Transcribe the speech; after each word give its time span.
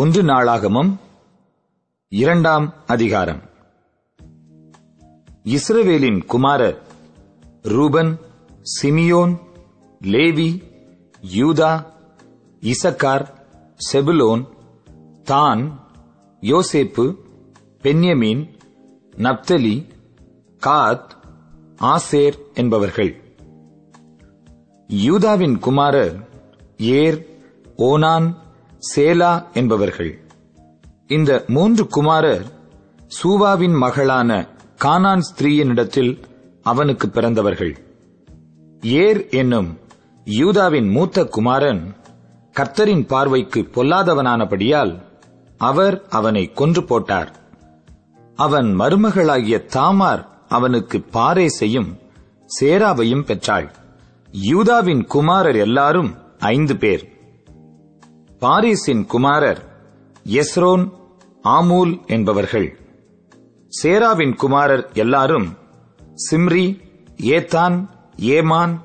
ஒன்று 0.00 0.22
நாளாகமம் 0.22 1.00
இரண்டாம் 2.08 2.74
அதிகாரம். 2.86 3.40
இஸ்ரவேலின் 5.44 6.26
குமாரர் 6.26 6.82
ரூபன் 7.62 8.18
சிமியோன் 8.82 9.38
லேவி 10.00 10.62
யூதா 11.34 11.86
இசக்கார் 12.60 13.26
செபுலோன் 13.92 14.48
தான் 15.24 15.80
யோசேப்பு 16.40 17.16
பென்யமீன் 17.82 18.50
நப்தலி 19.16 19.86
காத் 20.66 21.10
ஆசேர் 21.82 22.38
என்பவர்கள். 22.54 23.22
யூதாவின் 24.86 25.58
குமாரர் 25.58 26.28
ஏர் 26.76 27.26
ஓனான் 27.76 28.46
சேலா 28.78 29.52
என்பவர்கள். 29.52 30.18
இந்த 31.06 31.44
மூன்று 31.46 31.86
குமாரர் 31.86 32.44
சூவாவின் 33.22 33.76
மகளான 33.76 34.46
கானான் 34.84 35.20
ஸ்திரீயினிடத்தில் 35.20 36.22
அவனுக்கு 36.62 37.08
பிறந்தவர்கள். 37.08 37.78
ஏர் 38.80 39.28
என்னும் 39.28 39.78
யூதாவின் 40.24 40.88
மூத்த 40.88 41.24
குமாரன் 41.24 41.94
கர்த்தரின் 42.56 43.06
பார்வைக்கு 43.06 43.60
பொல்லாதவனானபடியால் 43.60 45.02
அவர் 45.56 46.06
அவனை 46.08 46.52
கொன்று 46.52 46.84
போட்டார். 46.84 47.36
அவன் 48.36 48.78
மருமகளாகிய 48.78 49.64
தாமார் 49.64 50.28
அவனுக்கு 50.48 51.04
பாரேசையும் 51.12 51.98
சேராவையும் 52.60 53.24
பெற்றாள். 53.24 53.72
யூதாவின் 54.30 55.04
குமாரர் 55.04 55.56
எல்லாரும் 55.56 56.14
ஐந்து 56.38 56.76
பேர். 56.76 57.17
பாரிஸின் 58.40 59.06
குமாரர் 59.06 59.62
எஸ்ரோன் 60.24 60.92
ஆமூல் 61.44 62.06
என்பவர்கள். 62.06 62.78
சேராவின் 63.82 64.34
குமாரர் 64.34 64.90
எல்லாரும் 64.92 65.56
சிம்ரி 66.30 66.80
ஏத்தான் 67.16 67.88
ஏமான் 68.16 68.80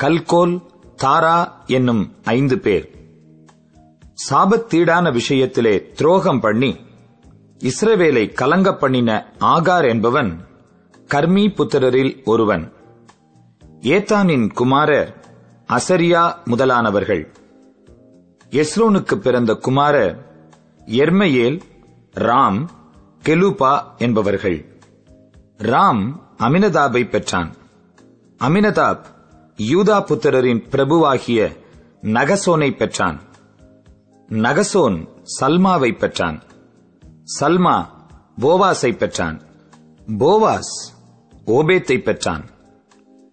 கல்கோல் 0.00 0.62
தாரா 0.96 1.62
என்னும் 1.66 2.12
ஐந்து 2.24 2.58
பேர். 2.58 2.90
சாபத்தீடான 4.30 5.20
விஷயத்திலே 5.20 5.92
துரோகம் 5.92 6.40
பண்ணி 6.40 6.76
இஸ்ரவேலை 7.58 8.32
கலங்க 8.32 8.74
பண்ணின 8.74 9.32
ஆகார் 9.40 9.88
என்பவன் 9.88 10.40
கர்மி 11.10 11.46
புத்திரரில் 11.48 12.24
ஒருவன். 12.24 12.72
ஏத்தானின் 13.80 14.52
குமாரர் 14.52 15.24
அசரியா 15.68 16.44
முதலானவர்கள். 16.44 17.35
எஸ்ரோனுக்கு 18.56 19.14
பிறந்த 19.14 19.54
குமாரர் 19.54 20.40
எர்மையேல் 20.86 21.60
ராம் 22.14 22.66
கெலுபா 23.24 23.82
என்பவர்கள். 23.96 24.78
ராம் 25.58 26.20
அமினதாபை 26.38 27.08
பெற்றான். 27.08 27.54
அமினதாப் 28.38 29.04
யூதா 29.56 30.00
புத்திரரின் 30.00 30.64
பிரபுவாகிய 30.70 31.56
நகசோனை 32.02 32.76
பெற்றான். 32.76 33.20
நகசோன் 34.28 35.08
சல்மாவை 35.40 35.98
பெற்றான். 35.98 36.42
சல்மா 37.40 37.86
போவாஸை 38.40 38.96
பெற்றான். 38.96 39.40
போவாஸ் 40.06 40.74
ஓபேத்தை 41.46 42.02
பெற்றான். 42.02 42.44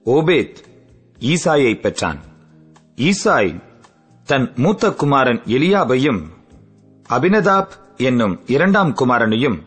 ஓபேத் 0.05 0.55
ஈசாயை 1.19 1.79
பெற்றான். 1.79 2.19
ஈசாய் 2.95 3.72
தன் 4.25 4.53
மூத்த 4.55 4.91
குமாரன் 4.91 5.41
எலியாபையும் 5.45 6.21
அபினதாப் 7.09 7.67
என்னும் 7.97 8.39
இரண்டாம் 8.45 8.93
குமாரனையும் 8.93 9.57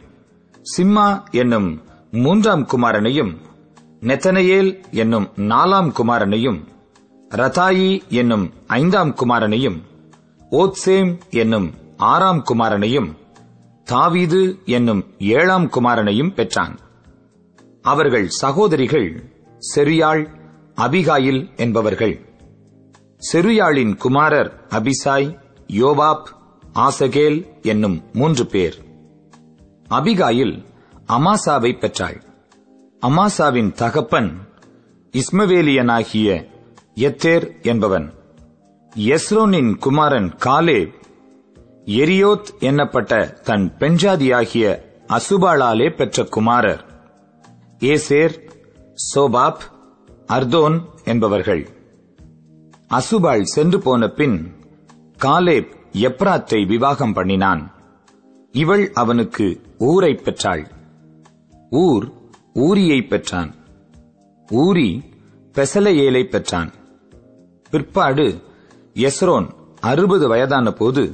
சிம்மா 0.77 1.31
என்னும் 1.31 1.83
மூன்றாம் 2.11 2.67
குமாரனையும் 2.67 3.37
நெத்தனையேல் 4.01 4.84
என்னும் 4.91 5.28
நாலாம் 5.37 5.93
குமாரனையும் 5.99 6.65
ரதாயி 7.31 8.09
என்னும் 8.09 8.53
ஐந்தாம் 8.67 9.15
குமாரனையும் 9.15 9.83
ஓத்சேம் 10.50 11.21
என்னும் 11.31 11.75
ஆறாம் 11.97 12.43
குமாரனையும் 12.49 13.17
தாவீது 13.84 14.59
என்னும் 14.65 15.05
ஏழாம் 15.19 15.65
குமாரனையும் 15.65 16.34
பெற்றான். 16.34 16.78
அவர்கள் 17.83 18.28
சகோதரிகள் 18.28 19.31
செரியாள் 19.75 20.27
அபிகாயில் 20.77 21.56
என்பவர்கள். 21.56 22.21
செருயாளின் 23.32 23.97
குமாரர் 23.97 24.66
அபிசாய் 24.69 25.41
யோபாப் 25.66 26.22
ஆசகேல் 26.75 27.62
என்னும் 27.62 28.03
மூன்று 28.12 28.47
பேர். 28.47 28.75
அபிகாயில் 29.88 30.65
அமாசாவை 31.09 31.78
பெற்றாள். 31.78 32.22
அமாசாவின் 33.00 33.72
தகப்பன் 33.72 34.49
இஸ்மவேலியனாகிய 35.12 36.47
எத்தேர் 36.94 37.62
என்பவன். 37.62 38.15
எஸ்ரோனின் 38.97 39.76
குமாரன் 39.76 40.34
காலேப் 40.44 40.94
எரியோத் 41.84 42.47
என்னப்பட்ட 42.60 43.32
தன் 43.32 43.75
பெண்ஜாதியாகிய 43.78 44.81
அசுபாளாலே 45.09 45.97
பெற்ற 45.97 46.25
குமாரர். 46.25 46.84
ஏசேர் 47.78 48.50
சோபாப் 49.15 49.59
அர்தோன் 50.26 50.81
என்பவர்கள். 51.05 51.75
அசுபாள் 52.91 53.43
சென்று 53.43 53.79
போன 53.79 54.09
பின் 54.09 54.55
காலேப் 55.23 55.73
எப்ராத்தை 55.93 56.67
விவாகம் 56.67 57.13
பண்ணினான். 57.13 57.75
இவள் 58.53 58.93
அவனுக்கு 58.93 59.61
ஊரை 59.79 60.15
பெற்றாள். 60.15 60.71
ஊர் 61.71 62.13
ஊரியை 62.55 63.09
பெற்றான். 63.09 63.55
ஊரி 64.53 65.01
பெசலையேலை 65.53 66.25
பெற்றான். 66.25 66.73
பிற்பாடு 67.71 68.43
எஸ்ரோன் 68.95 69.51
அறுபது 69.81 70.29
வயதான 70.29 70.71
போது 70.71 71.13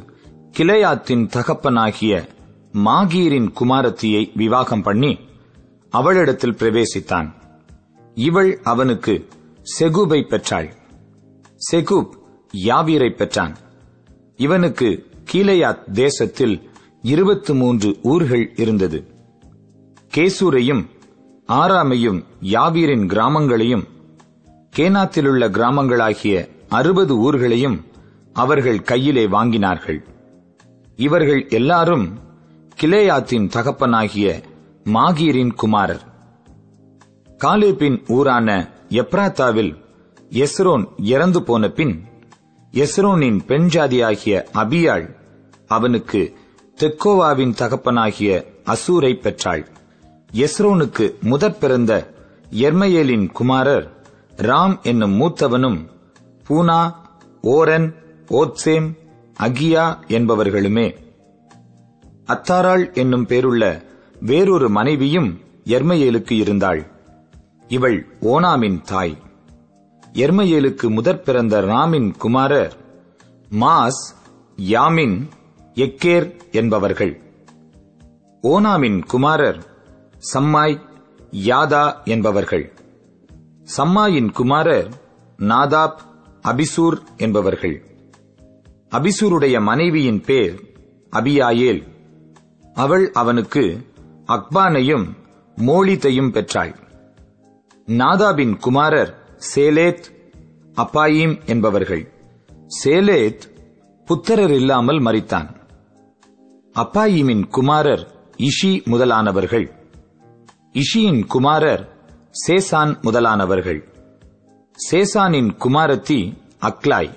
கிளையாத்தின் 0.59 1.27
தகப்பனாகிய 1.27 2.28
மாகீரின் 2.72 3.53
குமாரத்தியை 3.60 4.31
விவாகம் 4.34 4.83
பண்ணி 4.83 5.19
அவளிடத்தில் 5.91 6.54
பிரவேசித்தான். 6.54 7.33
இவள் 8.15 8.60
அவனுக்கு 8.62 9.28
செகுபை 9.78 10.28
பெற்றாள். 10.28 10.81
செகூப் 11.70 12.08
யாவீரை 12.52 13.10
பெற்றான். 13.10 13.56
இவனுக்கு 14.36 15.06
கீழையாத் 15.32 15.90
தேசத்தில் 15.92 16.70
இருபத்து 17.02 17.54
மூன்று 17.54 17.98
ஊர்கள் 18.02 18.52
இருந்தது. 18.56 19.06
கேசூரையும் 20.14 20.86
ஆறாமையும் 21.48 22.24
யாவீரின் 22.40 23.06
கிராமங்களையும் 23.06 23.84
கேனாத்திலுள்ள 24.76 25.48
கிராமங்களாகிய 25.48 26.48
அறுபது 26.68 27.32
ஊர்களையும் 27.32 27.84
அவர்கள் 28.32 28.82
கையிலே 28.82 29.26
வாங்கினார்கள். 29.26 30.04
இவர்கள் 30.96 31.48
எல்லாரும் 31.48 32.18
கிலேயாத்தின் 32.82 33.48
தகப்பனாகிய 33.48 34.42
மாகீரின் 34.84 35.54
குமாரர். 35.54 36.00
காலேப்பின் 37.38 38.04
ஊரான 38.08 38.68
எப்ராத்தாவில் 38.88 39.81
எஸ்ரோன் 40.32 40.84
இறந்து 40.97 41.43
போன 41.43 41.69
பின் 41.69 42.04
எஸ்ரோனின் 42.72 43.44
பெண் 43.47 43.69
ஜாதியாகிய 43.72 44.44
அபியாள் 44.54 45.16
அவனுக்கு 45.66 46.34
தெக்கோவாவின் 46.76 47.54
தகப்பனாகிய 47.54 48.47
அசூரை 48.65 49.21
பெற்றாள். 49.21 49.69
எஸ்ரோனுக்கு 50.32 51.21
முதற் 51.21 51.60
பிறந்த 51.60 52.15
எர்மையேலின் 52.50 53.32
குமாரர் 53.32 54.06
ராம் 54.37 54.82
என்னும் 54.82 55.21
மூத்தவனும் 55.21 55.88
பூனா 56.48 56.94
ஓரன் 57.42 57.94
ஓத்சேம் 58.28 58.92
அகியா 59.41 59.98
என்பவர்களுமே. 60.09 60.94
அத்தாராள் 62.27 62.95
என்னும் 62.95 63.27
பேருள்ள 63.27 63.84
வேறொரு 64.21 64.68
மனைவியும் 64.68 65.41
எர்மையேலுக்கு 65.65 66.33
இருந்தாள். 66.33 66.86
இவள் 67.68 68.06
ஓனாமின் 68.22 68.80
தாய். 68.80 69.30
எர்மையேலுக்கு 70.12 70.91
முதற் 70.91 71.24
பிறந்த 71.24 71.60
ராமின் 71.60 72.16
குமாரர் 72.18 72.74
மாஸ் 73.60 74.03
யாமின் 74.56 75.28
எக்கேர் 75.74 76.50
என்பவர்கள். 76.50 77.20
ஓனாமின் 78.42 79.06
குமாரர் 79.06 79.64
சம்மாய் 80.34 80.80
யாதா 81.30 82.04
என்பவர்கள். 82.04 82.72
சம்மாயின் 83.76 84.32
குமாரர் 84.32 84.88
நாதாப் 85.38 85.97
அபிசூர் 86.42 87.00
என்பவர்கள். 87.16 87.84
அபிசூருடைய 88.91 89.62
மனைவியின் 89.62 90.20
பேர் 90.20 90.74
அபியாயேல். 91.10 91.86
அவள் 92.74 93.12
அவனுக்கு 93.12 93.86
அக்பானையும் 94.26 95.06
மோளித்தையும் 95.56 96.30
பெற்றாள். 96.30 96.76
நாதாபின் 97.86 98.56
குமாரர் 98.56 99.20
சேலேத் 99.54 100.03
அப்பாயிம் 100.74 101.44
என்பவர்கள். 101.47 102.12
சேலேத் 102.84 103.41
புத்திரர் 104.04 104.50
இல்லாமல் 104.50 105.03
மறித்தான் 105.03 105.48
அப்பாயிமின் 106.74 107.48
குமாரர் 107.48 108.10
இஷி 108.36 108.83
முதலானவர்கள். 108.84 109.71
இஷியின் 110.72 111.27
குமாரர் 111.27 111.92
சேசான் 112.47 113.00
முதலானவர்கள். 113.00 113.84
சேசானின் 114.91 115.50
குமாரத்தி 115.59 116.36
அக்லாய். 116.60 117.12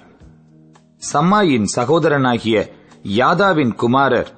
சம்மாயின் 1.14 1.66
சகோதரனாகிய 1.76 2.70
யாதாவின் 3.04 3.76
குமாரர் 3.76 4.32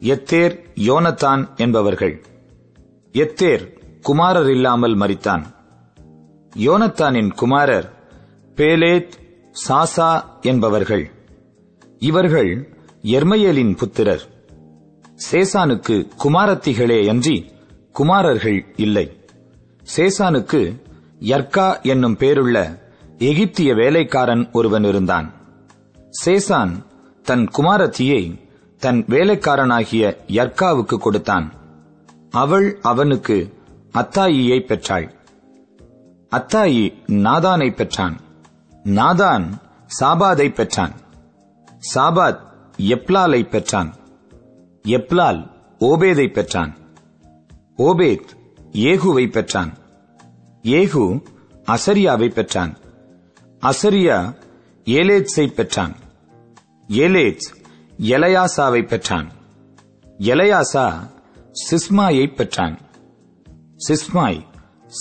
எத்தேர் 0.00 0.64
யோனத்தான் 0.74 1.56
என்பவர்கள். 1.56 2.24
எத்தேர் 3.12 3.80
குமாரர் 4.02 4.50
இல்லாமல் 4.50 4.96
மறித்தான் 4.96 5.53
யோனத்தானின் 6.58 7.34
குமாரர் 7.34 7.92
பேலேத் 8.56 9.12
சாசா 9.68 10.22
என்பவர்கள். 10.40 11.10
இவர்கள் 11.98 12.76
எர்மையலின் 13.02 13.76
புத்திரர். 13.76 14.20
சேசானுக்கு 15.30 16.08
குமாரத்திகளே 16.24 17.08
அன்றி 17.08 17.52
குமாரர்கள் 17.92 18.64
இல்லை. 18.76 19.24
சேசானுக்கு 19.96 20.82
யர்கா 21.20 21.82
என்னும் 21.82 22.16
பேருள்ள 22.18 22.78
எகிப்திய 23.18 23.74
வேலைக்காரன் 23.74 24.50
ஒருவன் 24.52 24.84
இருந்தான். 24.84 25.32
சேசான் 26.24 26.84
தன் 27.22 27.48
குமாரத்தியை 27.56 28.40
தன் 28.78 29.04
வேலைக்காரனாகிய 29.04 30.16
யர்காவுக்கு 30.26 30.96
கொடுத்தான். 30.96 31.52
அவள் 32.30 32.78
அவனுக்கு 32.82 33.54
அத்தாயியை 33.94 34.66
பெற்றாள். 34.66 35.12
அத்தாயி 36.34 36.94
நாதானை 37.06 37.74
பெற்றான். 37.74 38.20
நாதான் 38.84 39.50
சாபாதை 40.00 40.54
பெற்றான். 40.54 40.92
சாபாத் 41.94 42.40
எப்லாலை 42.76 43.48
பெற்றான். 43.48 43.94
எப்லால் 44.88 45.50
ஓபேதை 45.80 46.32
பெற்றான். 46.32 46.76
ஓபேத் 47.78 48.28
ஏகுவை 48.72 49.32
பெற்றான். 49.32 49.72
ஏகு 50.62 51.22
அசரியாவை 51.68 52.30
பெற்றான். 52.30 52.76
அசரியா 53.60 54.34
ஏலேத்ஸை 54.84 55.46
பெற்றான். 55.46 55.94
ஏலேத் 56.88 57.38
எலையாசாவை 57.98 58.88
பெற்றான். 58.88 59.30
எலையாசா 60.18 61.10
சிஸ்மாயை 61.70 62.34
பெற்றான். 62.34 62.78
சிஸ்மாய் 63.88 64.42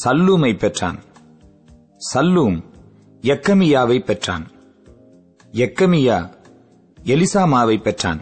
சல்லூமை 0.03 0.57
பெற்றான். 0.57 1.00
சல்லூம் 2.13 2.63
எக்கமியாவை 3.21 4.00
பெற்றான். 4.00 4.51
எக்கமியா 5.51 6.29
எலிசாமாவை 7.03 7.81
பெற்றான். 7.81 8.21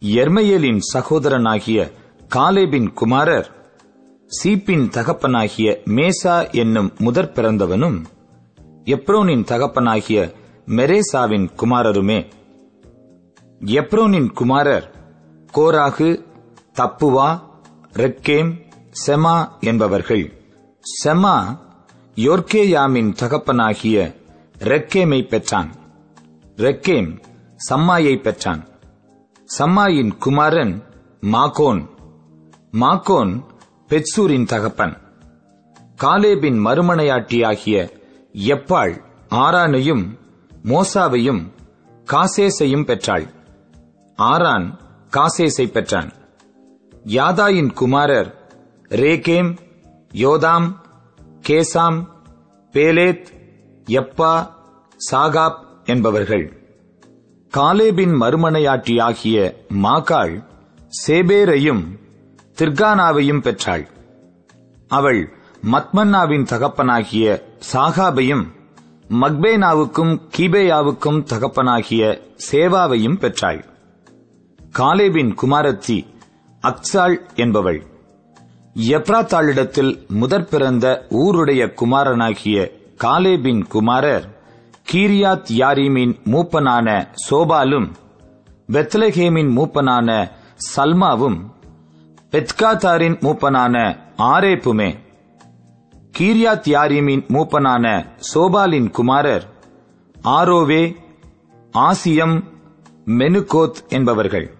எர்மையலின் 0.00 0.78
சகோதரனாகிய 0.94 1.90
காலேபின் 2.28 2.92
குமாரர் 2.92 3.50
சீப்பின் 4.26 4.88
தகப்பனாகிய 4.88 5.82
மேசா 5.84 6.52
என்னும் 6.52 6.92
முதற் 6.98 7.32
பிறந்தவனும் 7.34 8.04
எப்ரோனின் 8.84 9.44
தகப்பனாகிய 9.44 10.32
மெரேசாவின் 10.66 11.48
குமாரருமே. 11.56 12.26
எப்ரோனின் 13.64 14.32
குமாரர் 14.32 14.90
கோராகு 15.54 16.24
தப்புவா 16.74 17.40
ரெக்கேம் 17.92 18.64
செமா 19.06 19.48
என்பவர்கள். 19.60 20.32
செமா 21.04 21.64
யோர்கேயாமின் 22.16 23.12
தகப்பனாகிய 23.12 24.16
ரெக்கேமை 24.58 25.28
பெற்றான். 25.28 25.70
ரெக்கேம் 26.56 27.22
சம்மாயை 27.70 28.20
பெற்றான். 28.20 28.68
சம்மாயின் 29.58 30.18
குமாரன் 30.18 30.82
மாகோன். 31.20 31.88
மாகோன் 32.70 33.44
பெட்சூரின் 33.88 34.44
தகப்பன். 34.44 34.96
காலேபின் 35.96 36.66
மறுமனையாட்டியாகிய 36.66 37.90
எப்பாள் 38.32 39.02
ஆரானையும் 39.30 40.18
மோசாவையும் 40.64 41.50
காசேசையும் 42.10 42.84
பெற்றாள். 42.84 43.26
ஆரான் 44.16 44.78
காசேசை 45.10 45.66
பெற்றான். 45.66 46.12
யாதாயின் 47.04 47.72
குமாரர் 47.72 48.48
ரேகேம் 48.88 49.56
யோதாம் 50.12 50.84
கேசாம் 51.48 52.06
பேலேத் 52.72 53.26
எப்பா 53.86 54.50
சாகாப் 55.10 55.58
என்பவர்கள். 55.84 56.60
காலேபின் 57.50 58.20
மறுமனையாட்டியாகிய 58.20 59.54
மாகாள் 59.82 60.44
சேபேரையும் 61.06 61.82
திர்கானாவையும் 62.58 63.40
பெற்றாள். 63.40 63.88
அவள் 64.88 65.32
மத்மன்னாவின் 65.72 66.42
தகப்பனாகிய 66.42 67.42
சாகாபையும் 67.72 68.44
மக்பேனாவுக்கும் 69.10 70.20
கீபேயாவுக்கும் 70.36 71.22
தகப்பனாகிய 71.22 72.20
சேவாவையும் 72.50 73.18
பெற்றாள். 73.18 73.64
காலேபின் 74.72 75.34
குமாரத்தி 75.42 76.06
அக்சாள் 76.62 77.16
என்பவள். 77.34 77.86
எப்ராத்தாளிடத்தில் 78.76 80.06
முதற் 80.08 80.50
பிறந்த 80.50 81.06
ஊருடைய 81.10 81.72
குமாரனாகிய 81.72 82.70
காலேபின் 82.96 83.66
குமாரர் 83.66 84.38
கீரியாத் 84.92 85.44
யாரீமின் 85.56 86.16
மூப்பனான 86.24 87.08
சோபாலும் 87.30 87.90
பெத்லஹேமின் 88.72 89.50
மூப்பனான 89.56 90.30
சல்மாவும் 90.76 91.38
பெத்காத்தாரின் 92.30 93.18
மூப்பனான 93.18 93.96
ஆரேப்புமே. 94.18 94.98
கீரியாத் 96.18 96.68
யாரீமின் 96.68 97.26
மூப்பனான 97.26 98.06
சோபாலின் 98.34 98.90
குமாரர் 98.90 99.48
ஆரோவே 100.24 100.96
ஆசியம் 101.70 102.44
மெனுகோத் 103.06 103.88
என்பவர்கள். 103.88 104.54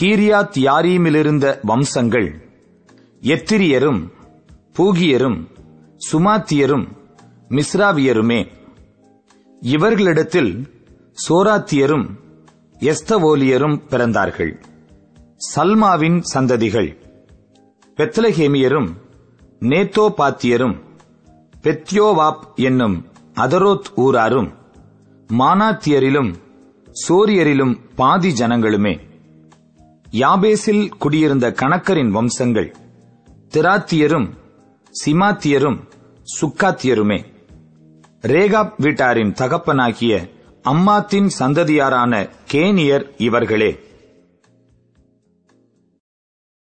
கீரியாத் 0.00 0.56
யாரீமிலிருந்த 0.56 1.58
வம்சங்கள். 1.62 2.49
எத்திரியரும் 3.22 4.10
பூகியரும் 4.78 5.46
சுமாத்தியரும் 6.12 6.86
மிஸ்ராவியருமே. 7.48 8.46
இவர்களிடத்தில் 9.60 10.68
சோராத்தியரும் 11.28 12.06
எஸ்தவோலியரும் 12.78 13.82
பிறந்தார்கள். 13.88 14.62
சல்மாவின் 15.56 16.22
சந்ததிகள். 16.34 16.96
பெத்லஹேமியரும் 17.96 18.88
நேத்தோபாத்தியரும் 19.60 20.78
பெத்யோவாப் 21.62 22.54
என்னும் 22.54 23.06
அதரோத் 23.34 23.84
ஊராரும் 23.96 24.54
மானாத்தியரிலும் 25.32 26.34
சோரியரிலும் 27.08 27.80
பாதி 27.94 28.32
ஜனங்களுமே. 28.32 29.00
யாபேசில் 30.10 30.88
குடியிருந்த 30.88 31.50
கணக்கரின் 31.50 32.10
வம்சங்கள். 32.10 32.74
திராத்தியரும் 33.54 34.28
சிமாத்தியரும் 35.06 35.88
சுக்காத்தியருமே. 36.40 37.24
ரேகாப் 38.20 38.72
வீட்டாரின் 38.78 39.32
தகப்பனாகிய 39.32 40.30
அம்மாத்தின் 40.62 41.30
சந்ததியாரான 41.38 42.28
கேனியர் 42.52 43.10
இவர்களே. 43.16 43.89